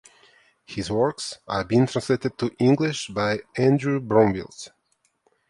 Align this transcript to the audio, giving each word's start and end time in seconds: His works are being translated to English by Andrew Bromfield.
His 0.65 0.89
works 0.89 1.37
are 1.47 1.63
being 1.63 1.85
translated 1.85 2.35
to 2.39 2.51
English 2.57 3.09
by 3.09 3.41
Andrew 3.55 3.99
Bromfield. 3.99 4.71